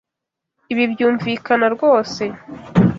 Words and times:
Ibi 0.71 0.83
byumvikana 0.93 1.65
rwose. 1.75 2.23